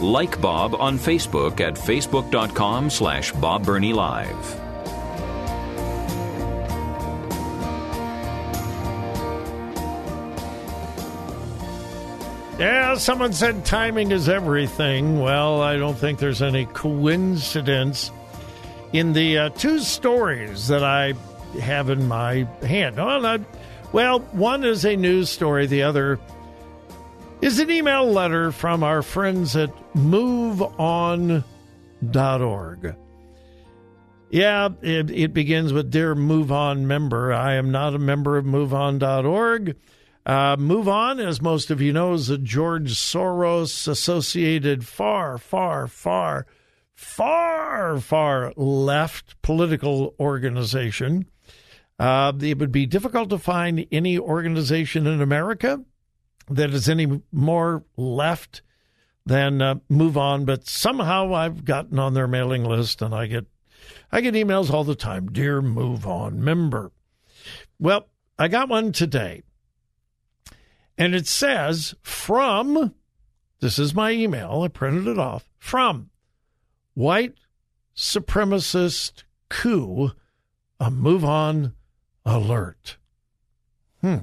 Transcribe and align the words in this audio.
Like 0.00 0.40
Bob 0.40 0.74
on 0.74 0.98
Facebook 0.98 1.60
at 1.60 1.74
facebook.com 1.74 2.88
slash 2.88 3.32
Bob 3.32 3.66
Burney 3.66 3.92
Live. 3.92 4.60
Yeah, 12.58 12.96
someone 12.96 13.32
said 13.32 13.64
timing 13.64 14.10
is 14.10 14.28
everything. 14.28 15.20
Well, 15.20 15.62
I 15.62 15.76
don't 15.76 15.96
think 15.96 16.18
there's 16.18 16.42
any 16.42 16.66
coincidence 16.66 18.10
in 18.92 19.12
the 19.12 19.38
uh, 19.38 19.48
two 19.50 19.78
stories 19.80 20.68
that 20.68 20.84
I 20.84 21.14
have 21.60 21.90
in 21.90 22.06
my 22.06 22.46
hand. 22.62 22.96
Well, 22.96 23.44
well, 23.92 24.20
one 24.32 24.64
is 24.64 24.84
a 24.84 24.96
news 24.96 25.30
story, 25.30 25.66
the 25.66 25.82
other 25.82 26.18
is 27.42 27.58
an 27.58 27.70
email 27.70 28.06
letter 28.06 28.52
from 28.52 28.82
our 28.82 29.02
friends 29.02 29.56
at 29.56 29.70
moveon.org. 29.94 31.44
Yeah, 34.30 34.68
it, 34.82 35.10
it 35.10 35.32
begins 35.34 35.72
with 35.72 35.90
Dear 35.90 36.14
Move 36.14 36.52
On 36.52 36.86
member. 36.86 37.32
I 37.32 37.54
am 37.54 37.70
not 37.70 37.94
a 37.94 37.98
member 37.98 38.36
of 38.36 38.44
moveon.org. 38.44 39.76
Uh, 40.26 40.56
Move 40.58 40.88
On, 40.88 41.18
as 41.18 41.40
most 41.40 41.70
of 41.70 41.80
you 41.80 41.92
know, 41.92 42.12
is 42.12 42.28
a 42.28 42.38
George 42.38 42.92
Soros 42.92 43.88
associated 43.88 44.86
far, 44.86 45.38
far, 45.38 45.88
far, 45.88 46.46
far, 46.94 47.98
far 47.98 48.52
left 48.54 49.40
political 49.42 50.14
organization. 50.20 51.26
Uh, 51.98 52.32
it 52.40 52.58
would 52.58 52.70
be 52.70 52.86
difficult 52.86 53.30
to 53.30 53.38
find 53.38 53.86
any 53.90 54.18
organization 54.18 55.06
in 55.06 55.20
America 55.20 55.82
that 56.50 56.70
is 56.74 56.88
any 56.88 57.22
more 57.32 57.84
left 57.96 58.62
than 59.24 59.62
uh, 59.62 59.76
Move 59.88 60.16
On, 60.16 60.44
but 60.44 60.66
somehow 60.66 61.34
I've 61.34 61.64
gotten 61.64 61.98
on 61.98 62.14
their 62.14 62.26
mailing 62.26 62.64
list 62.64 63.02
and 63.02 63.14
I 63.14 63.26
get 63.26 63.46
I 64.12 64.20
get 64.20 64.34
emails 64.34 64.70
all 64.70 64.84
the 64.84 64.94
time. 64.94 65.28
Dear 65.28 65.62
Move 65.62 66.06
On 66.06 66.42
member. 66.42 66.92
Well, 67.78 68.08
I 68.38 68.48
got 68.48 68.68
one 68.68 68.92
today. 68.92 69.42
And 70.98 71.14
it 71.14 71.26
says 71.26 71.94
from 72.02 72.94
this 73.60 73.78
is 73.78 73.94
my 73.94 74.10
email, 74.10 74.62
I 74.62 74.68
printed 74.68 75.06
it 75.06 75.18
off, 75.18 75.48
from 75.58 76.10
white 76.94 77.34
supremacist 77.94 79.24
coup, 79.50 80.12
a 80.78 80.90
move 80.90 81.24
on 81.24 81.74
alert. 82.24 82.96
Hmm. 84.00 84.18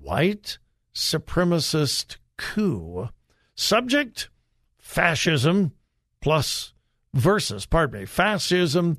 White 0.00 0.58
supremacist 1.00 2.18
coup. 2.36 3.08
Subject 3.54 4.28
fascism 4.78 5.72
plus 6.20 6.72
versus, 7.14 7.66
pardon 7.66 8.00
me, 8.00 8.06
fascism 8.06 8.98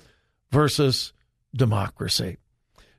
versus 0.51 1.13
democracy. 1.56 2.38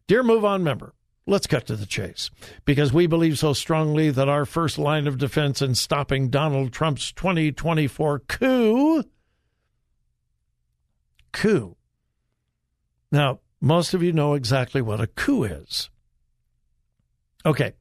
Dear 0.07 0.23
Move 0.23 0.45
On 0.45 0.63
member, 0.63 0.95
let's 1.27 1.47
cut 1.47 1.67
to 1.67 1.77
the 1.77 1.87
chase 1.87 2.31
because 2.65 2.93
we 2.93 3.07
believe 3.07 3.39
so 3.39 3.53
strongly 3.53 4.11
that 4.11 4.29
our 4.29 4.45
first 4.45 4.79
line 4.79 5.07
of 5.07 5.19
defense 5.19 5.61
in 5.61 5.75
stopping 5.75 6.29
Donald 6.29 6.73
Trump's 6.73 7.13
2024 7.13 8.21
coup. 8.21 9.05
Coup. 11.33 11.77
Now, 13.11 13.41
most 13.61 13.95
of 13.95 14.03
you 14.03 14.13
know 14.13 14.35
exactly 14.35 14.81
what 14.83 15.01
a 15.01 15.07
coup 15.07 15.45
is. 15.45 15.91
Okay. 17.45 17.73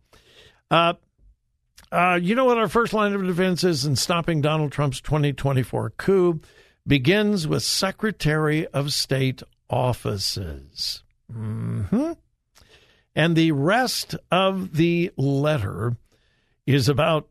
Uh, 0.69 0.93
uh, 1.91 2.19
you 2.21 2.35
know 2.35 2.45
what 2.45 2.57
our 2.57 2.69
first 2.69 2.93
line 2.93 3.13
of 3.13 3.25
defense 3.25 3.63
is 3.63 3.85
in 3.85 3.95
stopping 3.95 4.41
Donald 4.41 4.71
Trump's 4.71 5.01
2024 5.01 5.91
coup? 5.91 6.39
Begins 6.87 7.47
with 7.47 7.63
Secretary 7.63 8.65
of 8.67 8.93
State 8.93 9.43
offices. 9.69 11.03
Mm-hmm. 11.31 12.13
And 13.15 13.35
the 13.35 13.51
rest 13.51 14.15
of 14.31 14.75
the 14.75 15.11
letter 15.17 15.97
is 16.65 16.87
about 16.87 17.27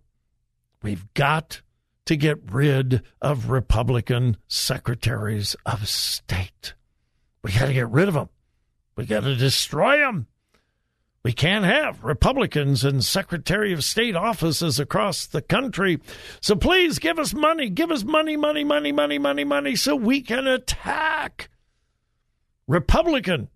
we've 0.82 1.12
got 1.14 1.62
to 2.06 2.16
get 2.16 2.38
rid 2.50 3.02
of 3.22 3.50
Republican 3.50 4.36
secretaries 4.48 5.56
of 5.64 5.88
state. 5.88 6.74
We 7.42 7.52
got 7.52 7.66
to 7.66 7.72
get 7.72 7.88
rid 7.88 8.08
of 8.08 8.14
them. 8.14 8.28
We 8.96 9.06
got 9.06 9.22
to 9.22 9.36
destroy 9.36 9.98
them. 9.98 10.26
We 11.22 11.32
can't 11.34 11.66
have 11.66 12.02
Republicans 12.02 12.82
in 12.82 13.02
Secretary 13.02 13.74
of 13.74 13.84
State 13.84 14.16
offices 14.16 14.80
across 14.80 15.26
the 15.26 15.42
country. 15.42 15.98
So 16.40 16.56
please 16.56 16.98
give 16.98 17.18
us 17.18 17.34
money. 17.34 17.68
Give 17.68 17.90
us 17.90 18.04
money, 18.04 18.38
money, 18.38 18.64
money, 18.64 18.90
money, 18.90 19.18
money, 19.18 19.44
money, 19.44 19.76
so 19.76 19.94
we 19.94 20.22
can 20.22 20.46
attack 20.46 21.50
Republican 22.66 23.48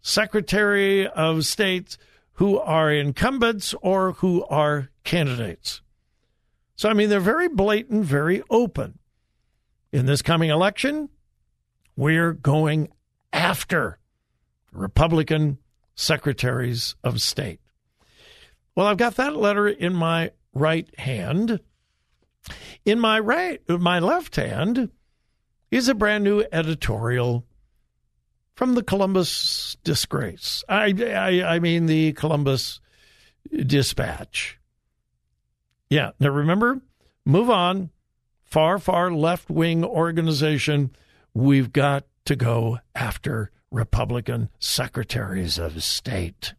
Secretary 0.00 1.06
of 1.06 1.44
States 1.44 1.98
who 2.34 2.58
are 2.58 2.90
incumbents 2.90 3.74
or 3.82 4.12
who 4.12 4.44
are 4.46 4.88
candidates. 5.04 5.82
So, 6.76 6.88
I 6.88 6.94
mean, 6.94 7.08
they're 7.08 7.20
very 7.20 7.48
blatant, 7.48 8.04
very 8.04 8.42
open. 8.48 8.98
In 9.92 10.06
this 10.06 10.22
coming 10.22 10.50
election, 10.50 11.10
we're 11.96 12.32
going 12.32 12.88
after 13.32 13.98
Republican 14.72 15.58
secretaries 15.94 16.94
of 17.04 17.20
state. 17.20 17.60
Well, 18.74 18.86
I've 18.86 18.96
got 18.96 19.16
that 19.16 19.36
letter 19.36 19.68
in 19.68 19.94
my 19.94 20.32
right 20.52 20.88
hand. 20.98 21.60
In 22.84 22.98
my 22.98 23.18
right, 23.20 23.60
my 23.68 23.98
left 23.98 24.36
hand 24.36 24.90
is 25.70 25.88
a 25.88 25.94
brand 25.94 26.24
new 26.24 26.44
editorial 26.52 27.44
from 28.54 28.74
the 28.74 28.82
Columbus 28.82 29.76
Disgrace. 29.84 30.62
I, 30.68 30.94
I, 31.00 31.54
I 31.54 31.58
mean 31.58 31.86
the 31.86 32.12
Columbus 32.12 32.80
Dispatch. 33.50 34.58
Yeah. 35.90 36.12
Now 36.20 36.30
remember, 36.30 36.80
move 37.24 37.50
on. 37.50 37.90
Far, 38.44 38.78
far 38.78 39.10
left 39.10 39.50
wing 39.50 39.84
organization. 39.84 40.94
We've 41.32 41.72
got 41.72 42.04
to 42.26 42.36
go 42.36 42.78
after 42.94 43.50
Republican 43.74 44.48
secretaries 44.60 45.58
of 45.58 45.82
state. 45.82 46.54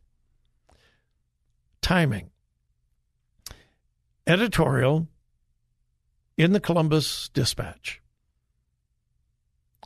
Timing. 1.81 2.30
Editorial 4.28 5.08
in 6.38 6.52
the 6.52 6.59
Columbus 6.59 7.30
Dispatch. 7.30 8.02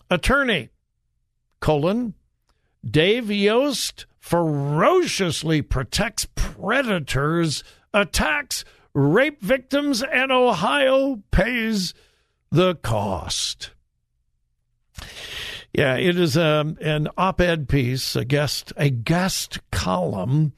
Attorney, 0.09 0.69
colon, 1.59 2.15
Dave 2.83 3.29
Yost 3.29 4.07
ferociously 4.19 5.61
protects 5.61 6.25
predators, 6.33 7.63
attacks 7.93 8.65
rape 8.95 9.41
victims, 9.41 10.01
and 10.01 10.31
Ohio 10.31 11.21
pays 11.29 11.93
the 12.49 12.73
cost. 12.75 13.71
Yeah, 15.79 15.95
it 15.95 16.19
is 16.19 16.35
um, 16.35 16.77
an 16.81 17.07
op-ed 17.17 17.69
piece, 17.69 18.17
a 18.17 18.25
guest, 18.25 18.73
a 18.75 18.89
guest 18.89 19.59
column 19.71 20.51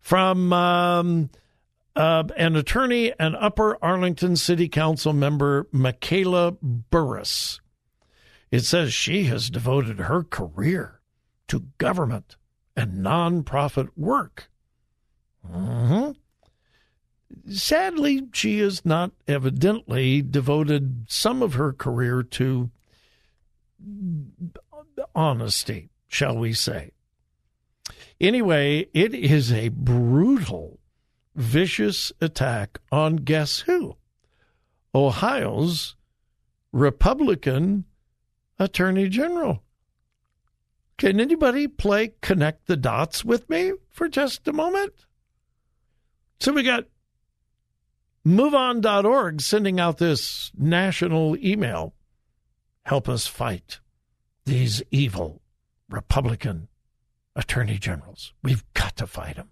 from 0.00 0.50
um, 0.50 1.28
uh, 1.94 2.24
an 2.38 2.56
attorney 2.56 3.12
and 3.20 3.36
Upper 3.36 3.76
Arlington 3.84 4.34
City 4.34 4.70
Council 4.70 5.12
member, 5.12 5.68
Michaela 5.72 6.52
Burris. 6.62 7.60
It 8.50 8.60
says 8.60 8.94
she 8.94 9.24
has 9.24 9.50
devoted 9.50 9.98
her 9.98 10.24
career 10.24 11.02
to 11.48 11.66
government 11.76 12.36
and 12.74 13.04
nonprofit 13.04 13.90
work. 13.94 14.48
Mm-hmm. 15.46 16.12
Sadly, 17.52 18.22
she 18.32 18.60
has 18.60 18.86
not 18.86 19.10
evidently 19.28 20.22
devoted 20.22 21.04
some 21.08 21.42
of 21.42 21.52
her 21.52 21.74
career 21.74 22.22
to 22.22 22.70
honesty, 25.14 25.90
shall 26.08 26.36
we 26.36 26.52
say. 26.52 26.92
Anyway, 28.20 28.86
it 28.94 29.14
is 29.14 29.52
a 29.52 29.68
brutal, 29.68 30.78
vicious 31.34 32.12
attack 32.20 32.78
on 32.90 33.16
guess 33.16 33.60
who? 33.60 33.96
Ohio's 34.94 35.96
Republican 36.72 37.84
Attorney 38.58 39.08
General. 39.08 39.62
Can 40.98 41.18
anybody 41.18 41.66
play 41.66 42.12
connect 42.20 42.66
the 42.66 42.76
dots 42.76 43.24
with 43.24 43.50
me 43.50 43.72
for 43.90 44.08
just 44.08 44.46
a 44.46 44.52
moment? 44.52 44.92
So 46.38 46.52
we 46.52 46.62
got 46.62 46.84
MoveOn.org 48.26 49.40
sending 49.40 49.80
out 49.80 49.98
this 49.98 50.52
national 50.56 51.36
email. 51.44 51.94
Help 52.84 53.08
us 53.08 53.26
fight 53.26 53.80
these 54.44 54.82
evil 54.90 55.40
Republican 55.88 56.68
attorney 57.36 57.78
generals. 57.78 58.32
We've 58.42 58.64
got 58.74 58.96
to 58.96 59.06
fight 59.06 59.36
them. 59.36 59.50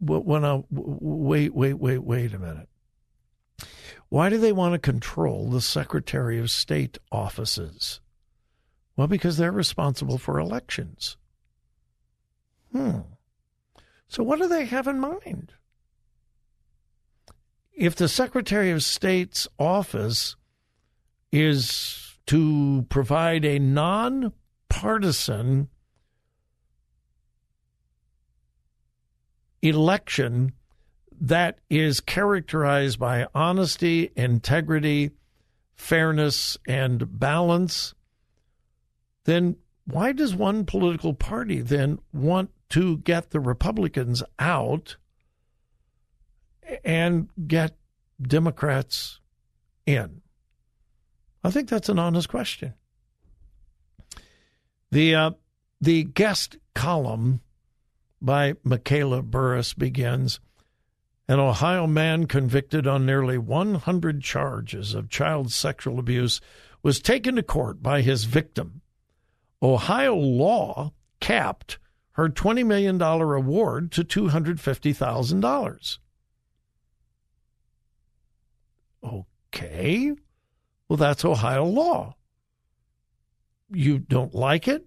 When 0.00 0.44
I, 0.44 0.62
wait, 0.70 1.54
wait, 1.54 1.74
wait, 1.74 1.98
wait 1.98 2.34
a 2.34 2.38
minute. 2.38 2.68
Why 4.08 4.28
do 4.28 4.38
they 4.38 4.52
want 4.52 4.74
to 4.74 4.78
control 4.78 5.48
the 5.48 5.60
Secretary 5.60 6.38
of 6.38 6.50
State 6.50 6.98
offices? 7.10 8.00
Well, 8.96 9.06
because 9.06 9.36
they're 9.36 9.50
responsible 9.50 10.18
for 10.18 10.38
elections. 10.38 11.16
Hmm. 12.72 13.00
So, 14.08 14.22
what 14.22 14.38
do 14.38 14.46
they 14.46 14.66
have 14.66 14.86
in 14.86 15.00
mind? 15.00 15.52
If 17.72 17.96
the 17.96 18.08
Secretary 18.08 18.70
of 18.70 18.84
State's 18.84 19.48
office 19.58 20.36
is 21.32 22.03
to 22.26 22.86
provide 22.88 23.44
a 23.44 23.58
nonpartisan 23.58 25.68
election 29.62 30.52
that 31.20 31.58
is 31.70 32.00
characterized 32.00 32.98
by 32.98 33.26
honesty, 33.34 34.10
integrity, 34.16 35.10
fairness, 35.74 36.58
and 36.66 37.18
balance, 37.18 37.94
then 39.24 39.56
why 39.86 40.12
does 40.12 40.34
one 40.34 40.64
political 40.64 41.14
party 41.14 41.60
then 41.60 41.98
want 42.12 42.50
to 42.70 42.98
get 42.98 43.30
the 43.30 43.40
Republicans 43.40 44.22
out 44.38 44.96
and 46.84 47.28
get 47.46 47.76
Democrats 48.20 49.20
in? 49.86 50.22
I 51.44 51.50
think 51.50 51.68
that's 51.68 51.90
an 51.90 51.98
honest 51.98 52.28
question. 52.30 52.74
The 54.90 55.14
uh, 55.14 55.30
the 55.80 56.04
guest 56.04 56.56
column 56.74 57.40
by 58.22 58.54
Michaela 58.64 59.22
Burris 59.22 59.74
begins 59.74 60.40
An 61.28 61.38
Ohio 61.38 61.86
man 61.86 62.26
convicted 62.26 62.86
on 62.86 63.04
nearly 63.04 63.36
100 63.36 64.22
charges 64.22 64.94
of 64.94 65.10
child 65.10 65.52
sexual 65.52 65.98
abuse 65.98 66.40
was 66.82 67.00
taken 67.00 67.36
to 67.36 67.42
court 67.42 67.82
by 67.82 68.00
his 68.00 68.24
victim. 68.24 68.80
Ohio 69.62 70.14
law 70.14 70.92
capped 71.20 71.78
her 72.12 72.28
$20 72.28 72.64
million 72.64 73.00
award 73.00 73.90
to 73.92 74.04
$250,000. 74.04 75.98
Okay. 79.02 80.14
Well, 80.88 80.96
that's 80.96 81.24
Ohio 81.24 81.64
law. 81.64 82.16
You 83.70 83.98
don't 83.98 84.34
like 84.34 84.68
it? 84.68 84.86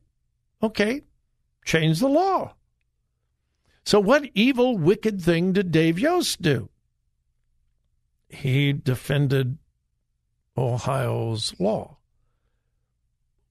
Okay. 0.62 1.02
Change 1.66 2.00
the 2.00 2.08
law. 2.08 2.54
So, 3.86 4.00
what 4.00 4.30
evil, 4.34 4.78
wicked 4.78 5.22
thing 5.22 5.54
did 5.54 5.72
Dave 5.72 5.98
Yost 5.98 6.42
do? 6.42 6.70
He 8.30 8.74
defended 8.74 9.58
Ohio's 10.58 11.54
law. 11.60 11.98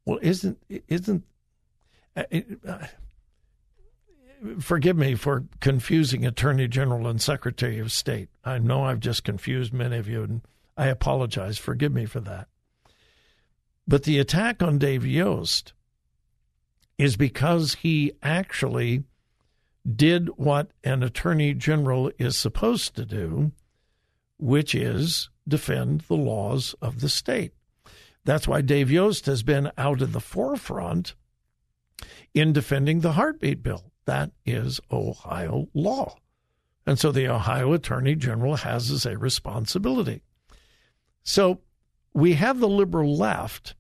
Well, 0.04 0.18
isn't 0.22 0.58
isn't 0.88 1.24
uh, 2.16 2.24
uh, 2.66 2.86
forgive 4.60 4.96
me 4.96 5.14
for 5.14 5.44
confusing 5.60 6.24
Attorney 6.24 6.68
General 6.68 7.06
and 7.06 7.20
Secretary 7.20 7.78
of 7.78 7.92
State. 7.92 8.28
I 8.44 8.58
know 8.58 8.84
I've 8.84 9.00
just 9.00 9.24
confused 9.24 9.72
many 9.72 9.96
of 9.96 10.08
you, 10.08 10.22
and 10.22 10.42
I 10.76 10.86
apologize. 10.86 11.58
Forgive 11.58 11.92
me 11.92 12.06
for 12.06 12.20
that. 12.20 12.48
But 13.88 14.02
the 14.02 14.18
attack 14.18 14.62
on 14.62 14.78
Dave 14.78 15.06
Yost 15.06 15.72
is 16.98 17.16
because 17.16 17.74
he 17.74 18.12
actually 18.22 19.04
did 19.94 20.28
what 20.36 20.70
an 20.82 21.02
attorney 21.02 21.54
general 21.54 22.10
is 22.18 22.36
supposed 22.36 22.96
to 22.96 23.04
do, 23.04 23.52
which 24.38 24.74
is 24.74 25.30
defend 25.46 26.02
the 26.02 26.16
laws 26.16 26.74
of 26.82 27.00
the 27.00 27.08
state. 27.08 27.52
That's 28.24 28.48
why 28.48 28.60
Dave 28.60 28.90
Yost 28.90 29.26
has 29.26 29.44
been 29.44 29.70
out 29.78 30.02
in 30.02 30.10
the 30.10 30.20
forefront 30.20 31.14
in 32.34 32.52
defending 32.52 33.00
the 33.00 33.12
heartbeat 33.12 33.62
bill. 33.62 33.92
That 34.04 34.32
is 34.44 34.80
Ohio 34.90 35.68
law. 35.72 36.16
And 36.86 36.98
so 36.98 37.12
the 37.12 37.28
Ohio 37.28 37.72
Attorney 37.72 38.16
General 38.16 38.56
has 38.56 38.90
as 38.90 39.06
a 39.06 39.16
responsibility. 39.16 40.22
So 41.26 41.60
we 42.14 42.34
have 42.34 42.60
the 42.60 42.68
liberal 42.68 43.16
left 43.16 43.74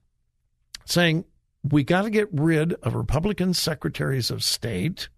saying 0.84 1.24
we 1.62 1.84
got 1.84 2.02
to 2.02 2.10
get 2.10 2.28
rid 2.32 2.74
of 2.82 2.94
Republican 2.94 3.54
secretaries 3.54 4.32
of 4.32 4.42
state 4.42 5.08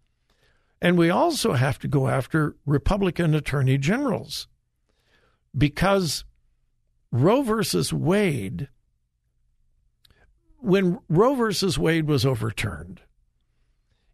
and 0.81 0.97
we 0.97 1.11
also 1.11 1.55
have 1.55 1.79
to 1.81 1.89
go 1.89 2.07
after 2.07 2.55
Republican 2.67 3.35
attorney 3.35 3.79
generals 3.79 4.47
because 5.57 6.25
Roe 7.11 7.41
versus 7.41 7.95
Wade, 7.95 8.69
when 10.59 10.99
Roe 11.09 11.35
versus 11.35 11.79
Wade 11.79 12.07
was 12.07 12.27
overturned, 12.27 13.01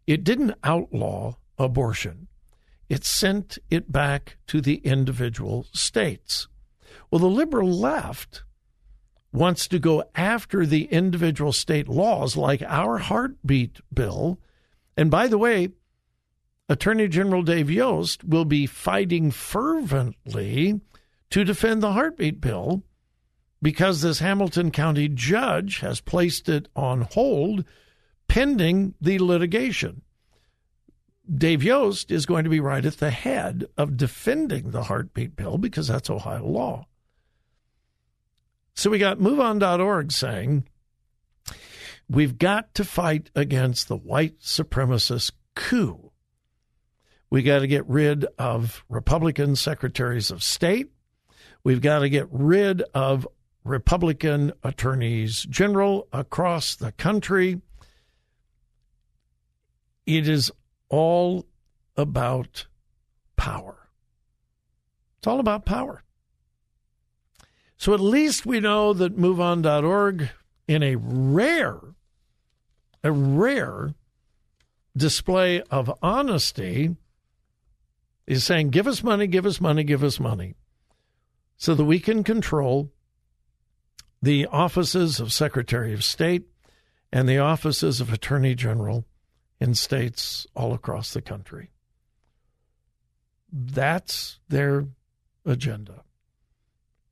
it 0.07 0.23
didn't 0.23 0.55
outlaw 0.63 1.35
abortion. 1.57 2.27
It 2.87 3.03
sent 3.03 3.59
it 3.69 3.91
back 3.91 4.37
to 4.47 4.61
the 4.61 4.75
individual 4.77 5.67
states. 5.73 6.47
Well, 7.11 7.19
the 7.19 7.27
liberal 7.27 7.71
left 7.71 8.43
wants 9.31 9.67
to 9.67 9.79
go 9.79 10.03
after 10.15 10.65
the 10.65 10.85
individual 10.85 11.51
state 11.51 11.87
laws 11.87 12.37
like 12.37 12.61
our 12.63 12.97
heartbeat 12.97 13.81
bill. 13.93 14.39
And 14.95 15.11
by 15.11 15.27
the 15.27 15.37
way, 15.37 15.69
Attorney 16.69 17.07
General 17.07 17.43
Dave 17.43 17.69
Yost 17.69 18.23
will 18.23 18.45
be 18.45 18.65
fighting 18.65 19.29
fervently 19.31 20.79
to 21.29 21.43
defend 21.43 21.83
the 21.83 21.93
heartbeat 21.93 22.41
bill 22.41 22.83
because 23.61 24.01
this 24.01 24.19
Hamilton 24.19 24.71
County 24.71 25.07
judge 25.09 25.79
has 25.79 26.01
placed 26.01 26.49
it 26.49 26.67
on 26.75 27.01
hold 27.01 27.65
pending 28.27 28.95
the 28.99 29.19
litigation. 29.19 30.01
Dave 31.33 31.63
Yost 31.63 32.11
is 32.11 32.25
going 32.25 32.43
to 32.43 32.49
be 32.49 32.59
right 32.59 32.85
at 32.85 32.97
the 32.97 33.09
head 33.09 33.65
of 33.77 33.97
defending 33.97 34.71
the 34.71 34.83
heartbeat 34.83 35.35
bill 35.35 35.57
because 35.57 35.87
that's 35.87 36.09
Ohio 36.09 36.45
law. 36.45 36.87
So 38.75 38.89
we 38.89 38.99
got 38.99 39.19
MoveOn.org 39.19 40.11
saying 40.11 40.67
we've 42.09 42.37
got 42.37 42.73
to 42.75 42.83
fight 42.83 43.31
against 43.35 43.87
the 43.87 43.97
white 43.97 44.39
supremacist 44.39 45.31
coup 45.55 46.05
we 47.35 47.43
got 47.43 47.59
to 47.59 47.67
get 47.67 47.85
rid 47.89 48.25
of 48.39 48.85
Republican 48.87 49.57
secretaries 49.57 50.31
of 50.31 50.41
state. 50.41 50.89
We've 51.65 51.81
got 51.81 51.99
to 51.99 52.07
get 52.07 52.29
rid 52.31 52.81
of 52.93 53.27
Republican 53.65 54.53
attorneys 54.63 55.43
general 55.43 56.07
across 56.13 56.77
the 56.77 56.93
country. 56.93 57.59
It 60.05 60.29
is 60.29 60.49
all 60.87 61.45
about 61.97 62.67
power. 63.35 63.89
It's 65.17 65.27
all 65.27 65.41
about 65.41 65.65
power. 65.65 66.04
So 67.77 67.93
at 67.93 67.99
least 67.99 68.45
we 68.45 68.59
know 68.59 68.93
that 68.93 69.17
MoveOn.org, 69.17 70.29
in 70.67 70.83
a 70.83 70.95
rare, 70.95 71.79
a 73.03 73.11
rare 73.11 73.93
display 74.95 75.61
of 75.63 75.97
honesty, 76.01 76.95
is 78.25 78.43
saying, 78.43 78.69
give 78.69 78.87
us 78.87 79.03
money, 79.03 79.27
give 79.27 79.45
us 79.45 79.61
money, 79.61 79.83
give 79.83 80.03
us 80.03 80.19
money, 80.19 80.55
so 81.57 81.75
that 81.75 81.85
we 81.85 81.99
can 81.99 82.23
control 82.23 82.91
the 84.21 84.47
offices 84.47 85.19
of 85.19 85.31
Secretary 85.31 85.93
of 85.93 86.03
State 86.03 86.43
and 87.11 87.29
the 87.29 87.37
offices 87.37 88.01
of 88.01 88.11
Attorney 88.11 88.55
General 88.55 89.05
in 89.59 89.75
states 89.75 90.47
all 90.55 90.73
across 90.73 91.13
the 91.13 91.21
country. 91.21 91.69
That's 93.51 94.39
their 94.49 94.87
agenda. 95.45 96.03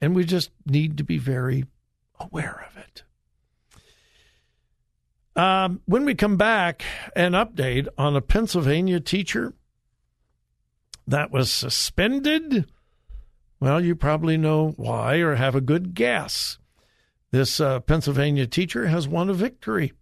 And 0.03 0.13
we 0.13 0.25
just 0.25 0.51
need 0.65 0.98
to 0.98 1.05
be 1.05 1.17
very 1.17 1.63
aware 2.19 2.67
of 2.69 2.75
it. 2.75 3.03
Um, 5.33 5.79
when 5.86 6.03
we 6.03 6.13
come 6.13 6.36
back, 6.36 6.83
an 7.15 7.31
update 7.31 7.88
on 7.98 8.13
a 8.13 8.22
Pennsylvania 8.22 9.00
teacher 9.00 9.53
that 11.07 11.31
was 11.31 11.50
suspended. 11.53 12.69
Well, 13.62 13.79
you 13.79 13.95
probably 13.95 14.36
know 14.36 14.74
why 14.75 15.19
or 15.19 15.36
have 15.36 15.55
a 15.55 15.62
good 15.62 15.93
guess. 15.93 16.57
This 17.31 17.62
uh, 17.62 17.79
Pennsylvania 17.79 18.45
teacher 18.45 18.88
has 18.88 19.07
won 19.07 19.29
a 19.29 19.33
victory 19.33 19.93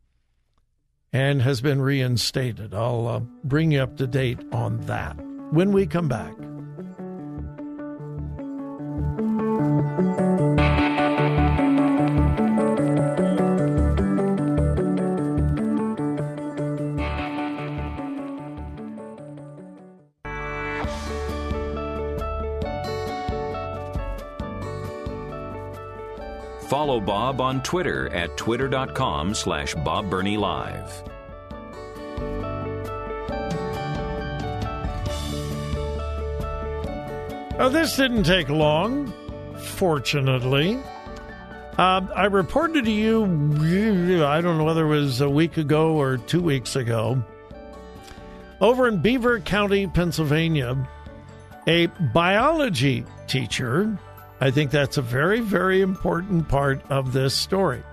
and 1.13 1.43
has 1.43 1.61
been 1.61 1.79
reinstated. 1.79 2.73
I'll 2.73 3.07
uh, 3.07 3.19
bring 3.43 3.69
you 3.69 3.81
up 3.81 3.97
to 3.97 4.07
date 4.07 4.39
on 4.51 4.81
that 4.87 5.15
when 5.51 5.71
we 5.71 5.85
come 5.85 6.07
back. 6.07 6.33
Follow 26.71 27.01
Bob 27.01 27.41
on 27.41 27.61
Twitter 27.63 28.07
at 28.13 28.37
twitter.com 28.37 29.33
slash 29.33 29.75
Live. 29.75 31.03
Oh, 37.59 37.69
this 37.69 37.95
didn't 37.97 38.23
take 38.23 38.49
long, 38.49 39.13
fortunately. 39.61 40.79
Uh, 41.77 42.05
I 42.15 42.25
reported 42.25 42.85
to 42.85 42.91
you, 42.91 43.23
I 44.25 44.41
don't 44.41 44.57
know 44.57 44.63
whether 44.63 44.85
it 44.85 44.89
was 44.89 45.21
a 45.21 45.29
week 45.29 45.57
ago 45.57 45.93
or 45.99 46.17
two 46.17 46.41
weeks 46.41 46.75
ago, 46.75 47.23
over 48.59 48.87
in 48.87 49.01
Beaver 49.01 49.39
County, 49.39 49.87
Pennsylvania, 49.87 50.77
a 51.67 51.87
biology 52.13 53.05
teacher 53.27 53.97
I 54.41 54.49
think 54.49 54.71
that's 54.71 54.97
a 54.97 55.03
very, 55.03 55.39
very 55.39 55.81
important 55.81 56.49
part 56.49 56.81
of 56.89 57.13
this 57.13 57.35
story. 57.35 57.83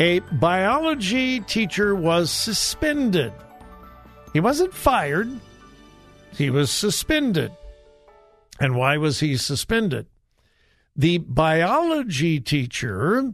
A 0.00 0.18
biology 0.18 1.38
teacher 1.38 1.94
was 1.94 2.32
suspended. 2.32 3.32
He 4.32 4.40
wasn't 4.40 4.74
fired, 4.74 5.30
he 6.32 6.50
was 6.50 6.72
suspended. 6.72 7.52
And 8.58 8.74
why 8.74 8.96
was 8.96 9.20
he 9.20 9.36
suspended? 9.36 10.06
The 10.94 11.18
biology 11.18 12.38
teacher 12.40 13.32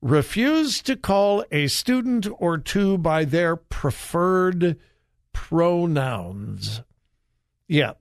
refused 0.00 0.86
to 0.86 0.96
call 0.96 1.44
a 1.50 1.66
student 1.68 2.28
or 2.38 2.58
two 2.58 2.98
by 2.98 3.24
their 3.24 3.56
preferred 3.56 4.78
pronouns. 5.32 6.82
Yeah, 7.66 7.92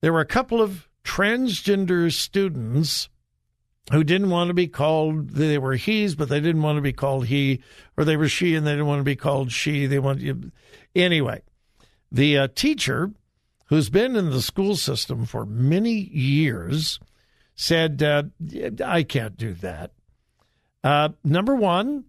there 0.00 0.12
were 0.12 0.20
a 0.20 0.26
couple 0.26 0.60
of 0.60 0.88
transgender 1.04 2.12
students 2.12 3.08
who 3.90 4.04
didn't 4.04 4.30
want 4.30 4.48
to 4.48 4.54
be 4.54 4.68
called 4.68 5.30
they 5.30 5.58
were 5.58 5.74
he's 5.74 6.14
but 6.14 6.28
they 6.28 6.40
didn't 6.40 6.62
want 6.62 6.76
to 6.76 6.82
be 6.82 6.92
called 6.92 7.26
he 7.26 7.60
or 7.96 8.04
they 8.04 8.16
were 8.16 8.28
she 8.28 8.54
and 8.54 8.64
they 8.64 8.70
didn't 8.70 8.86
want 8.86 9.00
to 9.00 9.04
be 9.04 9.16
called 9.16 9.50
she 9.50 9.86
they 9.86 9.98
want 9.98 10.20
you 10.20 10.52
anyway 10.94 11.42
the 12.12 12.38
uh, 12.38 12.48
teacher 12.54 13.10
who's 13.66 13.90
been 13.90 14.14
in 14.14 14.30
the 14.30 14.40
school 14.40 14.76
system 14.76 15.26
for 15.26 15.44
many 15.44 15.92
years 15.92 17.00
said 17.54 18.02
uh, 18.02 18.24
i 18.84 19.02
can't 19.02 19.36
do 19.36 19.54
that. 19.54 19.92
Uh, 20.84 21.10
number 21.24 21.54
one 21.54 22.04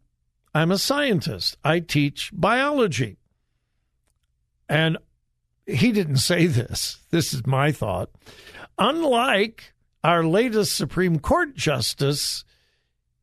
i'm 0.54 0.72
a 0.72 0.78
scientist. 0.78 1.58
I 1.64 1.80
teach 1.80 2.32
biology. 2.34 3.18
And 4.70 4.98
he 5.66 5.92
didn't 5.92 6.18
say 6.32 6.48
this. 6.48 7.00
This 7.12 7.34
is 7.34 7.46
my 7.46 7.72
thought. 7.72 8.10
Unlike 8.78 9.74
our 10.04 10.24
latest 10.24 10.76
Supreme 10.76 11.20
Court 11.20 11.56
justice, 11.56 12.44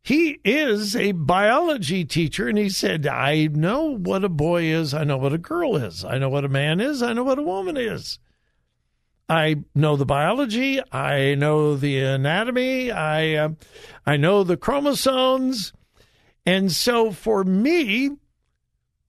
he 0.03 0.41
is 0.45 0.97
a 0.97 1.13
biology 1.13 2.05
teacher, 2.05 2.49
and 2.49 2.57
he 2.57 2.71
said, 2.71 3.07
I 3.07 3.49
know 3.49 3.97
what 3.97 4.25
a 4.25 4.31
boy 4.31 4.65
is, 4.65 4.95
I 4.95 5.05
know 5.05 5.19
what 5.19 5.35
a 5.35 5.39
girl 5.39 5.77
is, 5.77 6.05
I 6.05 6.19
know 6.19 6.31
what 6.31 6.45
a 6.45 6.49
man 6.49 6.81
is, 6.81 7.03
I 7.03 7.13
know 7.13 7.25
what 7.25 7.39
a 7.39 7.43
woman 7.43 7.77
is. 7.77 8.19
I 9.31 9.63
know 9.77 9.95
the 9.95 10.05
biology, 10.05 10.81
I 10.91 11.37
know 11.37 11.77
the 11.77 12.01
anatomy, 12.01 12.91
I 12.91 13.35
uh, 13.35 13.51
I 14.05 14.17
know 14.17 14.43
the 14.43 14.57
chromosomes. 14.57 15.73
And 16.45 16.73
so 16.73 17.13
for 17.13 17.45
me 17.45 18.17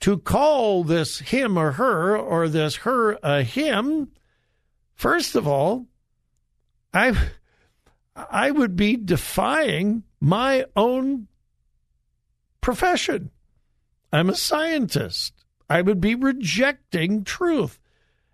to 0.01 0.19
call 0.19 0.83
this 0.83 1.17
him 1.17 1.57
or 1.57 1.71
her 1.71 2.15
or 2.15 2.47
this 2.47 2.75
her 2.77 3.17
a 3.23 3.41
him, 3.41 4.11
first 4.93 5.35
of 5.35 5.47
all, 5.47 5.87
I 6.93 7.17
I 8.15 8.51
would 8.51 8.75
be 8.75 8.97
defying 8.97 10.03
my 10.19 10.65
own 10.75 11.29
profession. 12.61 13.31
I'm 14.13 14.29
a 14.29 14.35
scientist. 14.35 15.33
I 15.67 15.81
would 15.81 15.99
be 15.99 16.13
rejecting 16.13 17.23
truth. 17.23 17.79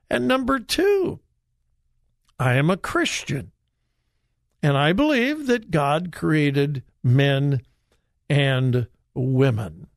And 0.09 0.27
number 0.27 0.59
two, 0.59 1.21
I 2.39 2.55
am 2.55 2.69
a 2.69 2.77
Christian. 2.77 3.51
And 4.61 4.77
I 4.77 4.93
believe 4.93 5.47
that 5.47 5.71
God 5.71 6.11
created 6.11 6.83
men 7.03 7.61
and 8.29 8.87
women. 9.13 9.87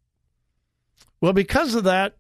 Well, 1.21 1.33
because 1.33 1.75
of 1.75 1.85
that, 1.85 2.17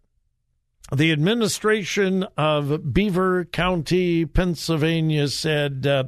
the 0.93 1.12
administration 1.12 2.25
of 2.37 2.93
Beaver 2.93 3.45
County, 3.47 4.27
Pennsylvania 4.27 5.29
said, 5.29 5.87
uh, 5.87 6.05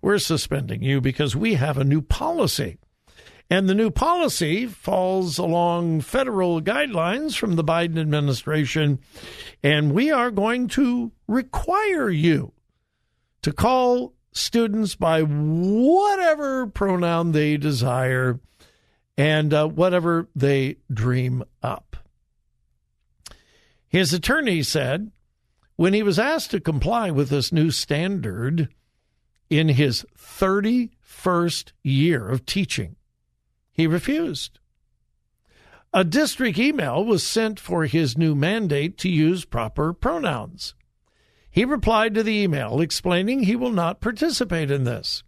We're 0.00 0.18
suspending 0.18 0.82
you 0.82 1.00
because 1.00 1.36
we 1.36 1.54
have 1.54 1.76
a 1.76 1.84
new 1.84 2.00
policy. 2.00 2.78
And 3.48 3.68
the 3.68 3.74
new 3.74 3.90
policy 3.90 4.66
falls 4.66 5.38
along 5.38 6.00
federal 6.00 6.60
guidelines 6.60 7.36
from 7.36 7.54
the 7.54 7.62
Biden 7.62 8.00
administration. 8.00 8.98
And 9.62 9.92
we 9.92 10.10
are 10.10 10.32
going 10.32 10.66
to 10.68 11.12
require 11.28 12.10
you 12.10 12.52
to 13.46 13.52
call 13.52 14.12
students 14.32 14.96
by 14.96 15.22
whatever 15.22 16.66
pronoun 16.66 17.30
they 17.30 17.56
desire 17.56 18.40
and 19.16 19.54
uh, 19.54 19.68
whatever 19.68 20.28
they 20.34 20.74
dream 20.92 21.44
up. 21.62 21.96
His 23.86 24.12
attorney 24.12 24.64
said 24.64 25.12
when 25.76 25.92
he 25.92 26.02
was 26.02 26.18
asked 26.18 26.50
to 26.50 26.60
comply 26.60 27.12
with 27.12 27.28
this 27.28 27.52
new 27.52 27.70
standard 27.70 28.68
in 29.48 29.68
his 29.68 30.04
31st 30.18 31.70
year 31.84 32.28
of 32.28 32.46
teaching, 32.46 32.96
he 33.70 33.86
refused. 33.86 34.58
A 35.94 36.02
district 36.02 36.58
email 36.58 37.04
was 37.04 37.24
sent 37.24 37.60
for 37.60 37.86
his 37.86 38.18
new 38.18 38.34
mandate 38.34 38.98
to 38.98 39.08
use 39.08 39.44
proper 39.44 39.92
pronouns. 39.92 40.74
He 41.56 41.64
replied 41.64 42.12
to 42.12 42.22
the 42.22 42.42
email 42.42 42.82
explaining 42.82 43.44
he 43.44 43.56
will 43.56 43.72
not 43.72 44.02
participate 44.02 44.70
in 44.70 44.84
this. 44.84 45.22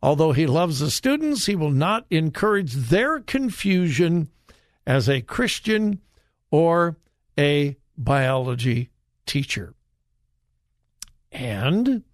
Although 0.00 0.30
he 0.30 0.46
loves 0.46 0.78
the 0.78 0.88
students, 0.88 1.46
he 1.46 1.56
will 1.56 1.72
not 1.72 2.06
encourage 2.10 2.74
their 2.74 3.18
confusion 3.18 4.30
as 4.86 5.08
a 5.08 5.20
Christian 5.20 6.00
or 6.52 6.96
a 7.36 7.76
biology 7.98 8.90
teacher. 9.26 9.74
And 11.32 12.04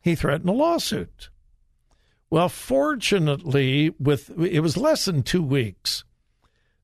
he 0.00 0.14
threatened 0.14 0.48
a 0.48 0.52
lawsuit. 0.52 1.30
Well, 2.30 2.48
fortunately, 2.48 3.96
with 3.98 4.30
it 4.38 4.60
was 4.60 4.76
less 4.76 5.06
than 5.06 5.24
two 5.24 5.42
weeks, 5.42 6.04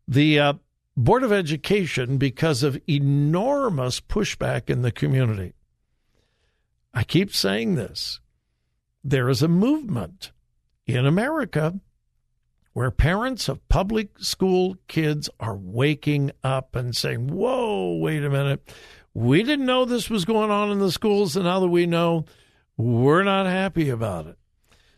the 0.09 0.37
uh, 0.37 0.53
Board 0.97 1.23
of 1.23 1.31
Education, 1.31 2.19
because 2.19 2.65
of 2.65 2.83
enormous 2.89 4.01
pushback 4.01 4.69
in 4.69 4.83
the 4.83 4.91
community, 4.91 5.55
I 6.93 7.05
keep 7.05 7.35
saying 7.35 7.75
this, 7.75 8.21
there 9.05 9.29
is 9.29 9.43
a 9.43 9.49
movement 9.49 10.33
in 10.87 11.07
America 11.07 11.81
where 12.73 12.91
parents 12.91 13.49
of 13.49 13.69
public 13.69 14.19
school 14.19 14.77
kids 14.89 15.29
are 15.39 15.57
waking 15.57 16.33
up 16.43 16.77
and 16.77 16.97
saying, 16.97 17.29
Whoa, 17.29 17.97
wait 17.97 18.25
a 18.25 18.31
minute. 18.31 18.73
We 19.13 19.43
didn't 19.43 19.67
know 19.67 19.85
this 19.85 20.09
was 20.09 20.25
going 20.25 20.51
on 20.51 20.71
in 20.71 20.79
the 20.79 20.93
schools, 20.93 21.35
and 21.35 21.45
now 21.45 21.61
that 21.61 21.69
we 21.69 21.87
know, 21.87 22.27
we're 22.77 23.25
not 23.25 23.47
happy 23.47 23.89
about 23.89 24.27
it. 24.27 24.37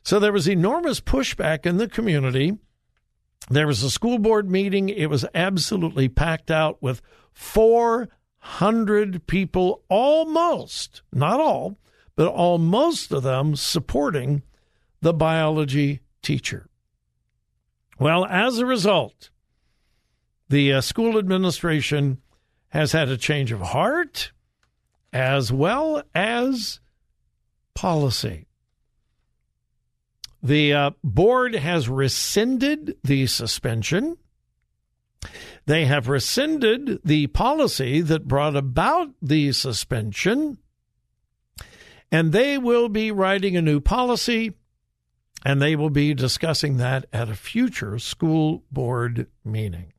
So 0.04 0.18
there 0.18 0.32
was 0.32 0.48
enormous 0.48 1.00
pushback 1.00 1.64
in 1.64 1.78
the 1.78 1.88
community. 1.88 2.58
There 3.48 3.66
was 3.66 3.82
a 3.82 3.90
school 3.90 4.18
board 4.18 4.50
meeting. 4.50 4.88
It 4.88 5.06
was 5.06 5.24
absolutely 5.34 6.08
packed 6.08 6.50
out 6.50 6.82
with 6.82 7.00
400 8.42 9.26
people, 9.26 9.82
almost, 9.88 11.02
not 11.12 11.40
all, 11.40 11.78
but 12.16 12.28
almost 12.28 13.12
of 13.12 13.22
them 13.22 13.56
supporting 13.56 14.42
the 15.00 15.14
biology 15.14 16.00
teacher. 16.22 16.68
Well, 17.98 18.26
as 18.26 18.58
a 18.58 18.66
result, 18.66 19.30
The 20.52 20.74
uh, 20.74 20.80
school 20.82 21.16
administration 21.18 22.20
has 22.68 22.92
had 22.92 23.08
a 23.08 23.16
change 23.16 23.52
of 23.52 23.60
heart 23.62 24.32
as 25.10 25.50
well 25.50 26.02
as 26.14 26.78
policy. 27.74 28.46
The 30.42 30.74
uh, 30.74 30.90
board 31.02 31.54
has 31.54 31.88
rescinded 31.88 32.98
the 33.02 33.26
suspension. 33.28 34.18
They 35.66 35.84
have 35.84 36.08
rescinded 36.08 37.00
the 37.04 37.28
policy 37.28 38.00
that 38.00 38.28
brought 38.28 38.56
about 38.56 39.10
the 39.22 39.52
suspension. 39.52 40.58
And 42.10 42.32
they 42.32 42.58
will 42.58 42.88
be 42.88 43.10
writing 43.10 43.56
a 43.56 43.62
new 43.62 43.80
policy 43.80 44.54
and 45.44 45.60
they 45.60 45.74
will 45.76 45.90
be 45.90 46.14
discussing 46.14 46.76
that 46.76 47.06
at 47.12 47.28
a 47.28 47.34
future 47.34 47.98
school 47.98 48.62
board 48.70 49.26
meeting. 49.44 49.92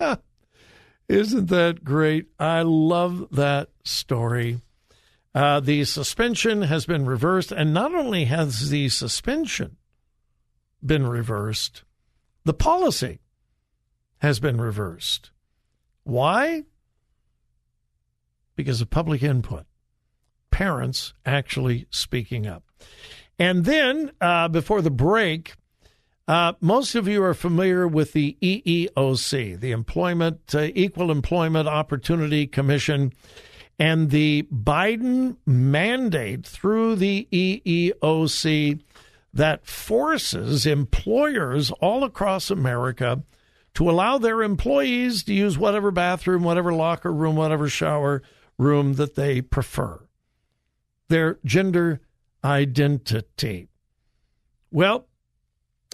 Ah, 0.00 0.18
isn't 1.08 1.46
that 1.48 1.82
great? 1.82 2.26
I 2.38 2.62
love 2.62 3.28
that 3.32 3.70
story. 3.84 4.60
Uh, 5.34 5.60
the 5.60 5.84
suspension 5.84 6.62
has 6.62 6.84
been 6.84 7.06
reversed, 7.06 7.52
and 7.52 7.72
not 7.72 7.94
only 7.94 8.24
has 8.26 8.70
the 8.70 8.88
suspension 8.88 9.76
been 10.84 11.06
reversed, 11.06 11.84
the 12.44 12.54
policy 12.54 13.20
has 14.18 14.40
been 14.40 14.60
reversed. 14.60 15.30
Why? 16.04 16.64
Because 18.56 18.80
of 18.80 18.90
public 18.90 19.22
input, 19.22 19.66
parents 20.50 21.14
actually 21.24 21.86
speaking 21.90 22.46
up. 22.46 22.64
And 23.38 23.64
then, 23.64 24.10
uh, 24.20 24.48
before 24.48 24.82
the 24.82 24.90
break, 24.90 25.54
uh, 26.26 26.54
most 26.60 26.94
of 26.94 27.06
you 27.06 27.22
are 27.22 27.34
familiar 27.34 27.86
with 27.86 28.12
the 28.12 28.36
EEOC, 28.42 29.60
the 29.60 29.70
Employment 29.70 30.54
uh, 30.54 30.68
Equal 30.74 31.10
Employment 31.10 31.68
Opportunity 31.68 32.46
Commission, 32.46 33.12
and 33.78 34.10
the 34.10 34.46
Biden 34.52 35.36
mandate 35.46 36.44
through 36.44 36.96
the 36.96 37.28
EEOC 37.32 38.80
that 39.32 39.66
forces 39.66 40.66
employers 40.66 41.70
all 41.80 42.02
across 42.02 42.50
America 42.50 43.22
to 43.74 43.88
allow 43.88 44.18
their 44.18 44.42
employees 44.42 45.22
to 45.24 45.34
use 45.34 45.58
whatever 45.58 45.90
bathroom, 45.90 46.42
whatever 46.42 46.72
locker 46.72 47.12
room, 47.12 47.36
whatever 47.36 47.68
shower 47.68 48.22
room 48.58 48.94
that 48.94 49.14
they 49.14 49.40
prefer. 49.40 50.00
Their 51.08 51.38
gender 51.44 52.00
identity. 52.44 53.68
Well, 54.70 55.06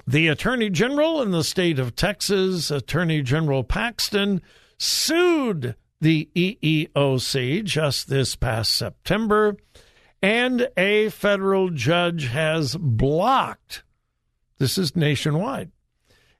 the 0.07 0.29
Attorney 0.29 0.71
General 0.71 1.23
in 1.23 1.31
the 1.31 1.45
state 1.45 1.79
of 1.79 1.95
Texas, 1.95 2.71
Attorney 2.71 3.23
General 3.23 3.65
Paxton, 3.65 4.43
sued 4.79 5.77
the 6.01 6.29
EEOC 6.35 7.65
just 7.65 8.09
this 8.09 8.37
past 8.37 8.77
September, 8.77 9.57
and 10.21 10.69
a 10.77 11.09
federal 11.11 11.71
judge 11.71 12.27
has 12.27 12.77
blocked. 12.77 13.85
This 14.59 14.77
is 14.77 14.97
nationwide. 14.97 15.71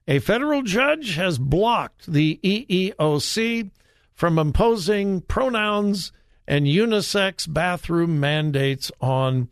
A 0.07 0.19
federal 0.19 0.61
judge 0.61 1.15
has 1.15 1.39
blocked 1.39 2.05
the 2.11 2.39
EEOC 2.43 3.71
from 4.13 4.37
imposing 4.37 5.21
pronouns 5.21 6.11
and 6.47 6.67
unisex 6.67 7.51
bathroom 7.51 8.19
mandates 8.19 8.91
on 9.01 9.49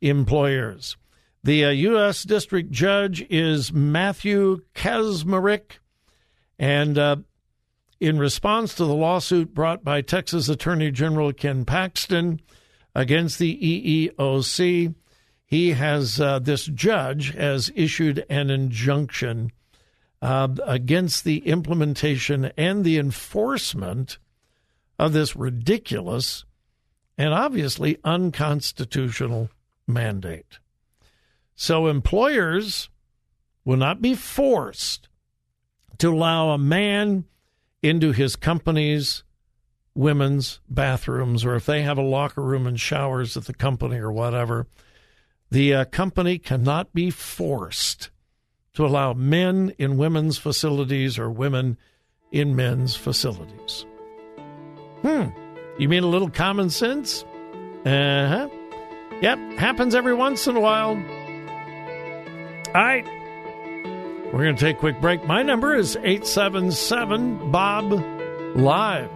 employers. 0.00 0.96
The 1.42 1.64
uh, 1.64 1.70
U.S. 1.70 2.22
District 2.22 2.70
Judge 2.70 3.26
is 3.28 3.72
Matthew 3.72 4.62
Kacsmaryk, 4.74 5.78
and 6.58 6.98
uh, 6.98 7.16
in 8.00 8.18
response 8.18 8.74
to 8.74 8.84
the 8.84 8.94
lawsuit 8.94 9.54
brought 9.54 9.82
by 9.82 10.02
Texas 10.02 10.48
Attorney 10.48 10.90
General 10.90 11.32
Ken 11.32 11.64
Paxton 11.64 12.40
against 12.94 13.38
the 13.38 14.10
EEOC, 14.16 14.94
he 15.44 15.72
has 15.72 16.20
uh, 16.20 16.38
this 16.38 16.66
judge 16.66 17.34
has 17.34 17.70
issued 17.74 18.24
an 18.28 18.50
injunction 18.50 19.52
uh, 20.22 20.48
against 20.64 21.24
the 21.24 21.38
implementation 21.46 22.50
and 22.56 22.84
the 22.84 22.98
enforcement 22.98 24.18
of 24.98 25.12
this 25.12 25.36
ridiculous 25.36 26.44
and 27.18 27.32
obviously 27.32 27.98
unconstitutional 28.04 29.50
mandate. 29.86 30.58
So 31.54 31.86
employers 31.86 32.88
will 33.64 33.76
not 33.76 34.02
be 34.02 34.14
forced 34.14 35.08
to 35.98 36.12
allow 36.12 36.50
a 36.50 36.58
man 36.58 37.24
into 37.82 38.12
his 38.12 38.36
company's 38.36 39.22
women's 39.94 40.60
bathrooms, 40.68 41.44
or 41.44 41.56
if 41.56 41.64
they 41.64 41.82
have 41.82 41.96
a 41.96 42.02
locker 42.02 42.42
room 42.42 42.66
and 42.66 42.78
showers 42.78 43.36
at 43.36 43.46
the 43.46 43.54
company 43.54 43.96
or 43.96 44.12
whatever, 44.12 44.66
the 45.50 45.72
uh, 45.72 45.84
company 45.86 46.38
cannot 46.38 46.92
be 46.92 47.10
forced 47.10 48.10
to 48.76 48.86
allow 48.86 49.14
men 49.14 49.72
in 49.78 49.96
women's 49.96 50.38
facilities 50.38 51.18
or 51.18 51.30
women 51.30 51.76
in 52.30 52.54
men's 52.54 52.94
facilities. 52.94 53.86
Hmm. 55.02 55.28
You 55.78 55.88
mean 55.88 56.02
a 56.02 56.08
little 56.08 56.30
common 56.30 56.70
sense? 56.70 57.24
Uh 57.84 58.28
huh. 58.28 58.48
Yep, 59.22 59.38
happens 59.58 59.94
every 59.94 60.14
once 60.14 60.46
in 60.46 60.56
a 60.56 60.60
while. 60.60 60.90
All 62.74 62.82
right. 62.82 63.04
We're 64.26 64.44
going 64.44 64.56
to 64.56 64.60
take 64.60 64.76
a 64.76 64.80
quick 64.80 65.00
break. 65.00 65.24
My 65.24 65.42
number 65.42 65.74
is 65.74 65.96
877 65.96 67.50
Bob 67.50 67.92
Live. 68.56 69.15